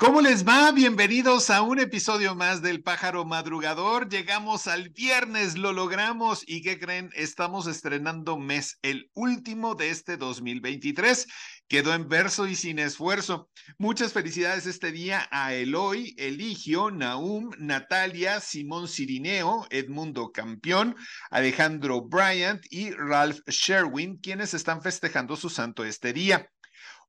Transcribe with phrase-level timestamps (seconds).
[0.00, 0.72] ¿Cómo les va?
[0.72, 4.08] Bienvenidos a un episodio más del Pájaro Madrugador.
[4.08, 7.10] Llegamos al viernes, lo logramos y ¿qué creen?
[7.14, 11.26] Estamos estrenando mes, el último de este 2023.
[11.68, 13.50] Quedó en verso y sin esfuerzo.
[13.76, 20.96] Muchas felicidades este día a Eloy, Eligio, Naum, Natalia, Simón Cirineo, Edmundo Campeón,
[21.30, 26.48] Alejandro Bryant y Ralph Sherwin, quienes están festejando su santo este día.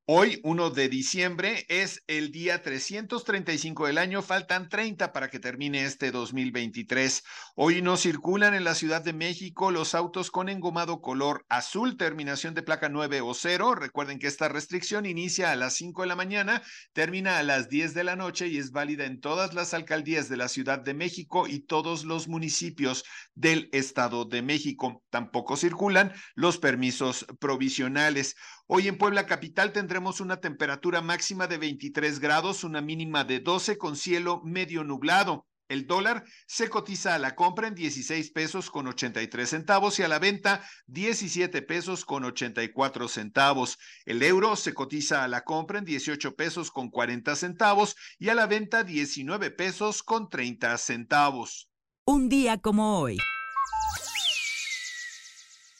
[0.06, 4.24] Hoy, 1 de diciembre, es el día 335 del año.
[4.24, 7.24] Faltan 30 para que termine este 2023.
[7.56, 12.56] Hoy no circulan en la Ciudad de México los autos con engomado color azul, terminación
[12.56, 13.76] de placa 9 o 0.
[13.76, 17.94] Recuerden que esta restricción inicia a las 5 de la mañana, termina a las 10
[17.94, 21.48] de la noche y es válida en todas las alcaldías de la Ciudad de México
[21.48, 25.04] y todos los municipios del Estado de México.
[25.12, 28.36] Tampoco circulan los permisos provisionales.
[28.74, 33.78] Hoy en Puebla Capital tendremos una temperatura máxima de 23 grados, una mínima de 12
[33.78, 35.46] con cielo medio nublado.
[35.68, 40.08] El dólar se cotiza a la compra en 16 pesos con 83 centavos y a
[40.08, 43.78] la venta 17 pesos con 84 centavos.
[44.06, 48.36] El euro se cotiza a la compra en 18 pesos con 40 centavos y a
[48.36, 51.70] la venta 19 pesos con 30 centavos.
[52.06, 53.18] Un día como hoy.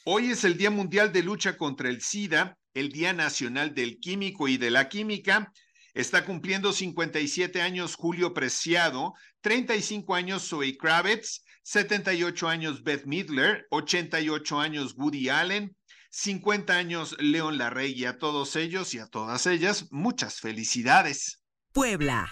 [0.04, 4.48] Hoy es el Día Mundial de Lucha contra el SIDA el Día Nacional del Químico
[4.48, 5.52] y de la Química.
[5.94, 14.60] Está cumpliendo 57 años Julio Preciado, 35 años Zoe Kravitz, 78 años Beth Midler, 88
[14.60, 15.76] años Woody Allen,
[16.10, 21.42] 50 años León Larrey y a todos ellos y a todas ellas, muchas felicidades.
[21.74, 22.32] Puebla.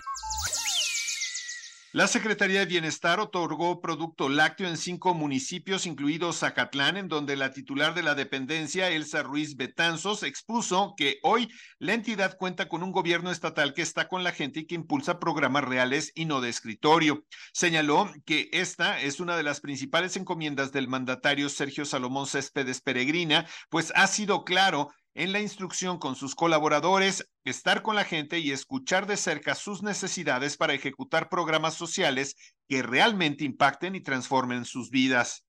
[1.92, 7.50] La Secretaría de Bienestar otorgó producto lácteo en cinco municipios, incluidos Zacatlán, en donde la
[7.50, 11.50] titular de la dependencia, Elsa Ruiz Betanzos, expuso que hoy
[11.80, 15.20] la entidad cuenta con un gobierno estatal que está con la gente y que impulsa
[15.20, 17.26] programas reales y no de escritorio.
[17.54, 23.48] Señaló que esta es una de las principales encomiendas del mandatario Sergio Salomón Céspedes Peregrina,
[23.72, 28.52] pues ha sido claro en la instrucción con sus colaboradores, estar con la gente y
[28.52, 32.36] escuchar de cerca sus necesidades para ejecutar programas sociales
[32.68, 35.46] que realmente impacten y transformen sus vidas.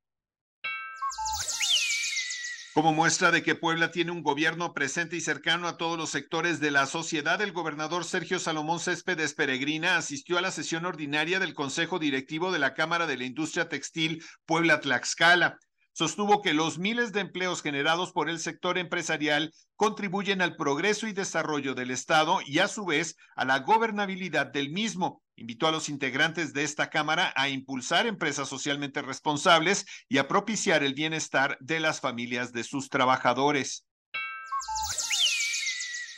[2.72, 6.60] Como muestra de que Puebla tiene un gobierno presente y cercano a todos los sectores
[6.60, 11.52] de la sociedad, el gobernador Sergio Salomón Céspedes Peregrina asistió a la sesión ordinaria del
[11.52, 15.58] Consejo Directivo de la Cámara de la Industria Textil Puebla Tlaxcala
[15.92, 21.12] sostuvo que los miles de empleos generados por el sector empresarial contribuyen al progreso y
[21.12, 25.22] desarrollo del Estado y a su vez a la gobernabilidad del mismo.
[25.36, 30.82] Invitó a los integrantes de esta Cámara a impulsar empresas socialmente responsables y a propiciar
[30.82, 33.86] el bienestar de las familias de sus trabajadores.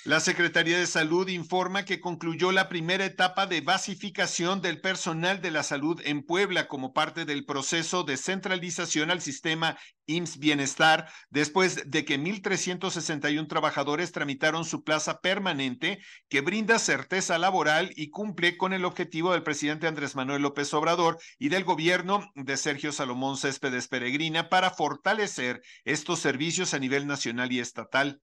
[0.05, 5.53] La Secretaría de Salud informa que concluyó la primera etapa de basificación del personal de
[5.53, 11.89] la salud en Puebla como parte del proceso de centralización al sistema IMSS Bienestar, después
[11.89, 18.73] de que 1.361 trabajadores tramitaron su plaza permanente que brinda certeza laboral y cumple con
[18.73, 23.87] el objetivo del presidente Andrés Manuel López Obrador y del gobierno de Sergio Salomón Céspedes
[23.87, 28.21] Peregrina para fortalecer estos servicios a nivel nacional y estatal.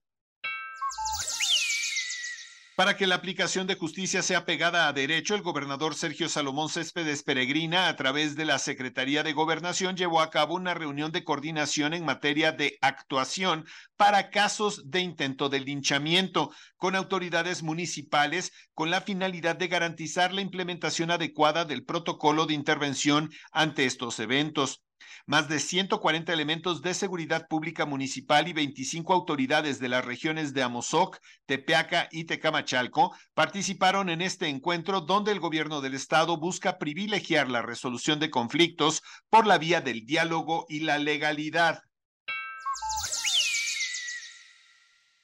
[2.80, 7.22] Para que la aplicación de justicia sea pegada a derecho, el gobernador Sergio Salomón Céspedes
[7.22, 11.92] Peregrina, a través de la Secretaría de Gobernación, llevó a cabo una reunión de coordinación
[11.92, 13.66] en materia de actuación
[13.98, 20.40] para casos de intento de linchamiento con autoridades municipales con la finalidad de garantizar la
[20.40, 24.80] implementación adecuada del protocolo de intervención ante estos eventos.
[25.26, 30.62] Más de 140 elementos de seguridad pública municipal y 25 autoridades de las regiones de
[30.62, 37.50] Amozoc, Tepeaca y Tecamachalco participaron en este encuentro donde el gobierno del estado busca privilegiar
[37.50, 41.82] la resolución de conflictos por la vía del diálogo y la legalidad.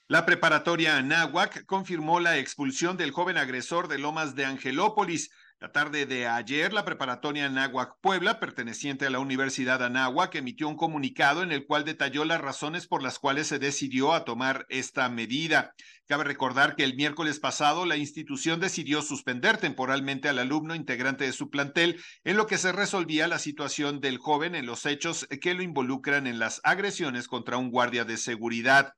[0.08, 5.30] La preparatoria Anáhuac confirmó la expulsión del joven agresor de Lomas de Angelópolis.
[5.58, 10.76] La tarde de ayer, la preparatoria Anáhuac Puebla, perteneciente a la Universidad Anáhuac, emitió un
[10.76, 15.08] comunicado en el cual detalló las razones por las cuales se decidió a tomar esta
[15.08, 15.72] medida.
[16.06, 21.32] Cabe recordar que el miércoles pasado la institución decidió suspender temporalmente al alumno integrante de
[21.32, 25.54] su plantel en lo que se resolvía la situación del joven en los hechos que
[25.54, 28.92] lo involucran en las agresiones contra un guardia de seguridad.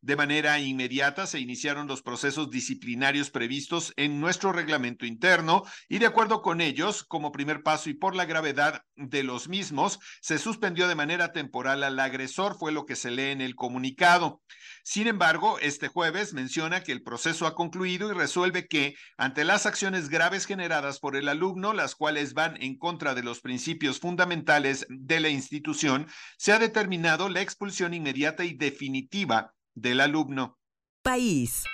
[0.00, 6.06] De manera inmediata se iniciaron los procesos disciplinarios previstos en nuestro reglamento interno y de
[6.06, 10.86] acuerdo con ellos, como primer paso y por la gravedad de los mismos, se suspendió
[10.86, 14.40] de manera temporal al agresor, fue lo que se lee en el comunicado.
[14.84, 19.66] Sin embargo, este jueves menciona que el proceso ha concluido y resuelve que, ante las
[19.66, 24.86] acciones graves generadas por el alumno, las cuales van en contra de los principios fundamentales
[24.88, 26.06] de la institución,
[26.36, 30.58] se ha determinado la expulsión inmediata y definitiva del alumno.
[31.02, 31.64] País.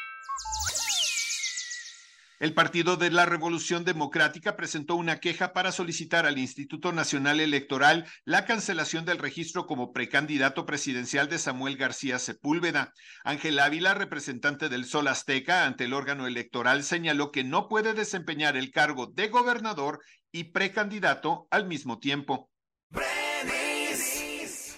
[2.40, 8.06] El Partido de la Revolución Democrática presentó una queja para solicitar al Instituto Nacional Electoral
[8.24, 12.92] la cancelación del registro como precandidato presidencial de Samuel García Sepúlveda.
[13.24, 18.56] Ángel Ávila, representante del Sol Azteca ante el órgano electoral, señaló que no puede desempeñar
[18.56, 22.50] el cargo de gobernador y precandidato al mismo tiempo.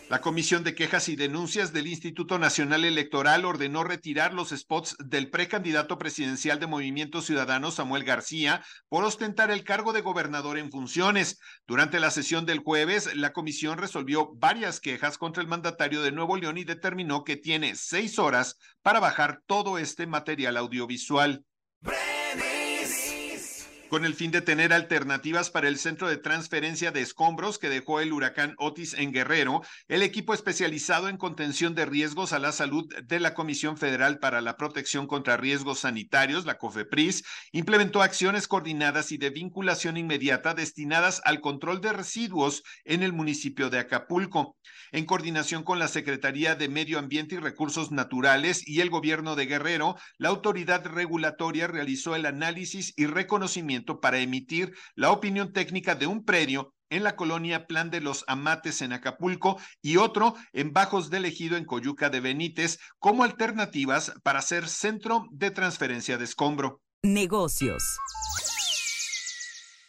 [0.09, 5.31] La Comisión de Quejas y Denuncias del Instituto Nacional Electoral ordenó retirar los spots del
[5.31, 11.41] precandidato presidencial de Movimiento Ciudadano Samuel García por ostentar el cargo de gobernador en funciones.
[11.67, 16.37] Durante la sesión del jueves, la comisión resolvió varias quejas contra el mandatario de Nuevo
[16.37, 21.45] León y determinó que tiene seis horas para bajar todo este material audiovisual.
[23.97, 28.01] Con el fin de tener alternativas para el centro de transferencia de escombros que dejó
[28.01, 32.95] el huracán Otis en Guerrero, el equipo especializado en contención de riesgos a la salud
[33.03, 39.13] de la Comisión Federal para la Protección contra Riesgos Sanitarios, la COFEPRIS, implementó acciones coordinadas
[39.13, 44.59] y de vinculación inmediata destinadas al control de residuos en el municipio de Acapulco.
[44.93, 49.47] En coordinación con la Secretaría de Medio Ambiente y Recursos Naturales y el gobierno de
[49.47, 56.07] Guerrero, la autoridad regulatoria realizó el análisis y reconocimiento para emitir la opinión técnica de
[56.07, 61.11] un predio en la colonia Plan de los Amates en Acapulco y otro en Bajos
[61.11, 66.81] del Ejido en Coyuca de Benítez como alternativas para ser centro de transferencia de escombro.
[67.03, 67.83] Negocios.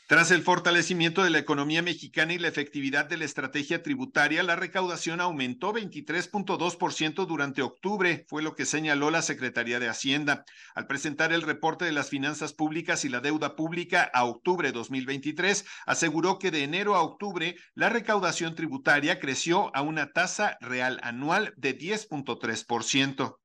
[0.07, 4.56] Tras el fortalecimiento de la economía mexicana y la efectividad de la estrategia tributaria, la
[4.56, 10.45] recaudación aumentó 23.2% durante octubre, fue lo que señaló la Secretaría de Hacienda.
[10.75, 15.65] Al presentar el reporte de las finanzas públicas y la deuda pública a octubre 2023,
[15.86, 21.54] aseguró que de enero a octubre la recaudación tributaria creció a una tasa real anual
[21.57, 23.36] de 10.3%.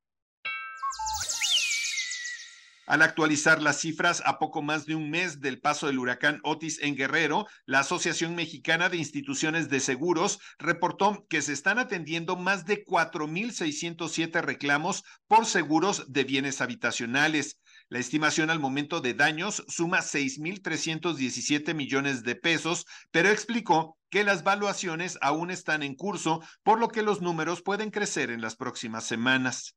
[2.86, 6.80] Al actualizar las cifras a poco más de un mes del paso del huracán Otis
[6.82, 12.64] en Guerrero, la Asociación Mexicana de Instituciones de Seguros reportó que se están atendiendo más
[12.64, 17.58] de 4.607 reclamos por seguros de bienes habitacionales.
[17.88, 24.42] La estimación al momento de daños suma 6.317 millones de pesos, pero explicó que las
[24.42, 29.04] valuaciones aún están en curso, por lo que los números pueden crecer en las próximas
[29.04, 29.76] semanas.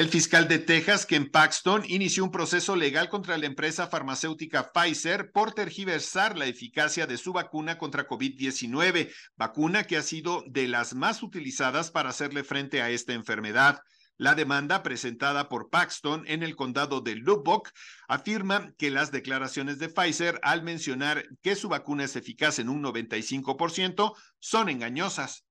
[0.00, 5.30] El fiscal de Texas, Ken Paxton, inició un proceso legal contra la empresa farmacéutica Pfizer
[5.30, 10.94] por tergiversar la eficacia de su vacuna contra COVID-19, vacuna que ha sido de las
[10.94, 13.82] más utilizadas para hacerle frente a esta enfermedad.
[14.16, 17.68] La demanda presentada por Paxton en el condado de Lubbock
[18.08, 22.82] afirma que las declaraciones de Pfizer al mencionar que su vacuna es eficaz en un
[22.82, 25.44] 95% son engañosas.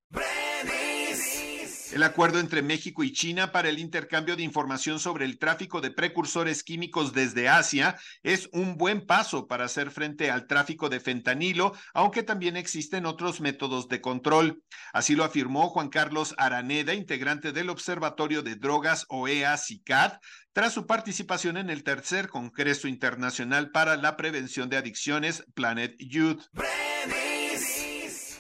[1.92, 5.90] El acuerdo entre México y China para el intercambio de información sobre el tráfico de
[5.90, 11.74] precursores químicos desde Asia es un buen paso para hacer frente al tráfico de fentanilo,
[11.96, 14.62] aunque también existen otros métodos de control.
[14.94, 20.20] Así lo afirmó Juan Carlos Araneda, integrante del Observatorio de Drogas OEA-CICAD,
[20.54, 26.44] tras su participación en el tercer Congreso Internacional para la Prevención de Adicciones Planet Youth.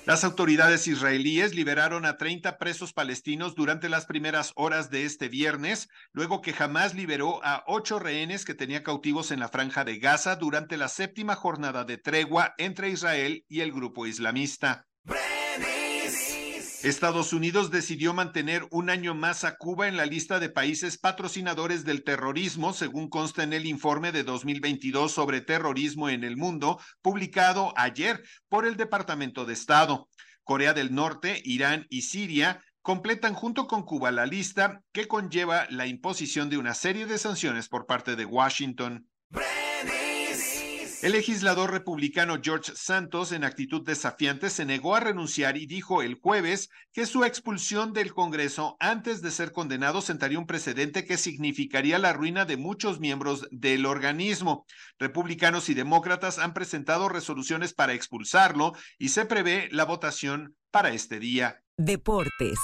[0.09, 5.87] Las autoridades israelíes liberaron a 30 presos palestinos durante las primeras horas de este viernes,
[6.13, 10.35] luego que jamás liberó a ocho rehenes que tenía cautivos en la franja de Gaza
[10.35, 14.87] durante la séptima jornada de tregua entre Israel y el grupo islamista.
[16.83, 21.83] Estados Unidos decidió mantener un año más a Cuba en la lista de países patrocinadores
[21.83, 27.73] del terrorismo, según consta en el informe de 2022 sobre terrorismo en el mundo, publicado
[27.75, 30.07] ayer por el Departamento de Estado.
[30.43, 35.85] Corea del Norte, Irán y Siria completan junto con Cuba la lista que conlleva la
[35.85, 39.05] imposición de una serie de sanciones por parte de Washington.
[41.01, 46.15] El legislador republicano George Santos, en actitud desafiante, se negó a renunciar y dijo el
[46.15, 51.99] jueves que su expulsión del Congreso antes de ser condenado sentaría un precedente que significaría
[51.99, 54.65] la ruina de muchos miembros del organismo.
[54.97, 61.19] Republicanos y demócratas han presentado resoluciones para expulsarlo y se prevé la votación para este
[61.21, 61.63] día.
[61.77, 62.59] Deportes.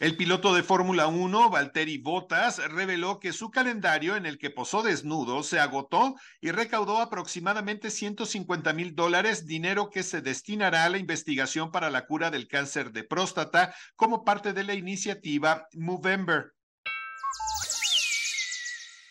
[0.00, 4.82] El piloto de Fórmula 1, Valtteri Bottas, reveló que su calendario en el que posó
[4.82, 10.96] desnudo se agotó y recaudó aproximadamente 150 mil dólares, dinero que se destinará a la
[10.96, 16.54] investigación para la cura del cáncer de próstata como parte de la iniciativa Movember.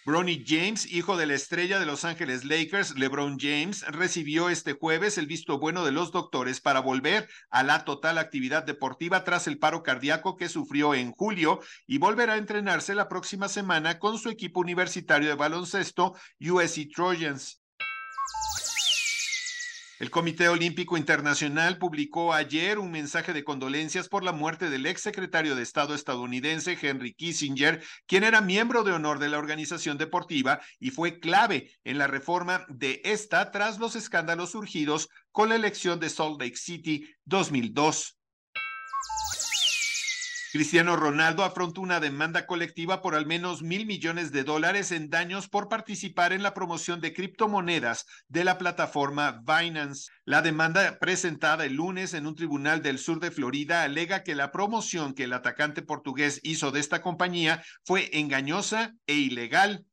[0.10, 5.20] Bronny James, hijo de la estrella de Los Ángeles Lakers, LeBron James, recibió este jueves
[5.20, 9.60] el visto bueno de los doctores para volver a la total actividad deportiva tras el
[9.60, 14.30] paro cardíaco que sufrió en julio y volverá a entrenarse la próxima semana con su
[14.30, 17.59] equipo universitario de baloncesto USC Trojans.
[20.00, 25.02] El Comité Olímpico Internacional publicó ayer un mensaje de condolencias por la muerte del ex
[25.02, 30.62] secretario de Estado estadounidense Henry Kissinger, quien era miembro de honor de la organización deportiva
[30.80, 36.00] y fue clave en la reforma de esta tras los escándalos surgidos con la elección
[36.00, 38.19] de Salt Lake City 2002.
[40.52, 45.48] Cristiano Ronaldo afrontó una demanda colectiva por al menos mil millones de dólares en daños
[45.48, 50.10] por participar en la promoción de criptomonedas de la plataforma Binance.
[50.26, 54.52] La demanda presentada el lunes en un tribunal del sur de Florida alega que la
[54.52, 59.86] promoción que el atacante portugués hizo de esta compañía fue engañosa e ilegal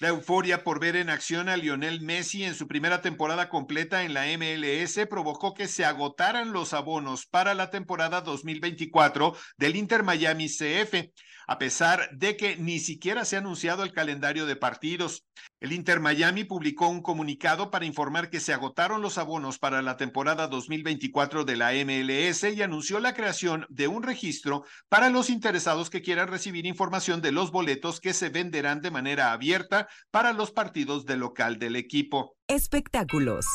[0.00, 4.12] la euforia por ver en acción a Lionel Messi en su primera temporada completa en
[4.12, 10.48] la MLS provocó que se agotaran los abonos para la temporada 2024 del Inter Miami
[10.48, 11.10] CF
[11.46, 15.24] a pesar de que ni siquiera se ha anunciado el calendario de partidos.
[15.60, 19.96] El Inter Miami publicó un comunicado para informar que se agotaron los abonos para la
[19.96, 25.90] temporada 2024 de la MLS y anunció la creación de un registro para los interesados
[25.90, 30.50] que quieran recibir información de los boletos que se venderán de manera abierta para los
[30.50, 32.36] partidos de local del equipo.
[32.48, 33.46] Espectáculos.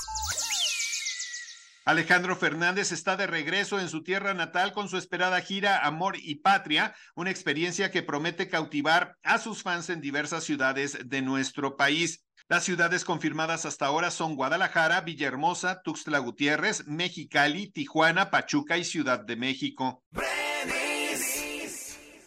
[1.84, 6.36] Alejandro Fernández está de regreso en su tierra natal con su esperada gira Amor y
[6.36, 12.24] Patria, una experiencia que promete cautivar a sus fans en diversas ciudades de nuestro país.
[12.48, 19.20] Las ciudades confirmadas hasta ahora son Guadalajara, Villahermosa, Tuxtla Gutiérrez, Mexicali, Tijuana, Pachuca y Ciudad
[19.20, 20.04] de México.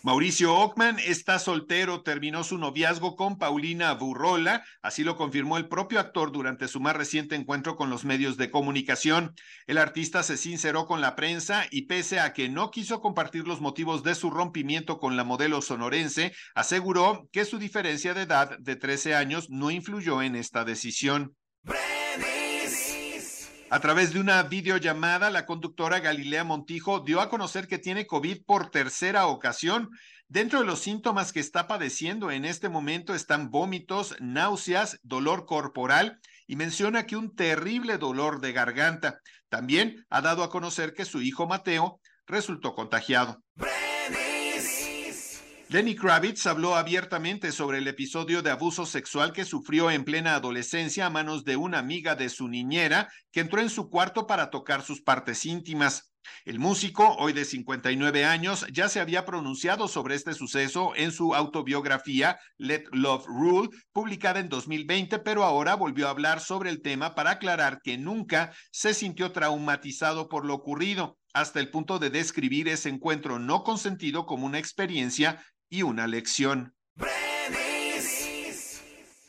[0.04, 5.98] Mauricio Ockman está soltero, terminó su noviazgo con Paulina Burrola, así lo confirmó el propio
[5.98, 9.34] actor durante su más reciente encuentro con los medios de comunicación.
[9.66, 13.62] El artista se sinceró con la prensa y pese a que no quiso compartir los
[13.62, 18.76] motivos de su rompimiento con la modelo sonorense, aseguró que su diferencia de edad de
[18.76, 21.34] 13 años no influyó en esta decisión.
[23.70, 28.44] A través de una videollamada, la conductora Galilea Montijo dio a conocer que tiene COVID
[28.44, 29.90] por tercera ocasión.
[30.28, 36.20] Dentro de los síntomas que está padeciendo en este momento están vómitos, náuseas, dolor corporal
[36.46, 39.20] y menciona que un terrible dolor de garganta.
[39.48, 43.42] También ha dado a conocer que su hijo Mateo resultó contagiado.
[45.74, 51.06] Lenny Kravitz habló abiertamente sobre el episodio de abuso sexual que sufrió en plena adolescencia
[51.06, 54.82] a manos de una amiga de su niñera que entró en su cuarto para tocar
[54.82, 56.14] sus partes íntimas.
[56.44, 61.34] El músico, hoy de 59 años, ya se había pronunciado sobre este suceso en su
[61.34, 67.16] autobiografía Let Love Rule, publicada en 2020, pero ahora volvió a hablar sobre el tema
[67.16, 72.68] para aclarar que nunca se sintió traumatizado por lo ocurrido, hasta el punto de describir
[72.68, 76.74] ese encuentro no consentido como una experiencia y una lección.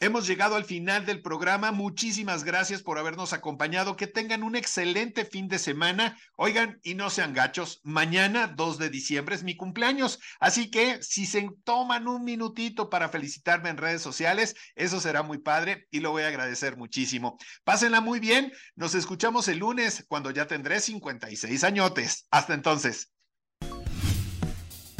[0.01, 1.71] Hemos llegado al final del programa.
[1.71, 3.95] Muchísimas gracias por habernos acompañado.
[3.95, 6.15] Que tengan un excelente fin de semana.
[6.35, 10.19] Oigan, y no sean gachos, mañana 2 de diciembre es mi cumpleaños.
[10.39, 15.37] Así que si se toman un minutito para felicitarme en redes sociales, eso será muy
[15.37, 17.39] padre y lo voy a agradecer muchísimo.
[17.63, 18.51] Pásenla muy bien.
[18.75, 22.27] Nos escuchamos el lunes cuando ya tendré 56 añotes.
[22.29, 23.14] Hasta entonces.